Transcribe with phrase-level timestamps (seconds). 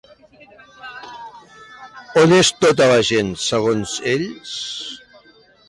[2.23, 4.57] On és tota la gent, segons ells?